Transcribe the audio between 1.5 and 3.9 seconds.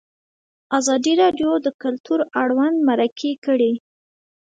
د کلتور اړوند مرکې کړي.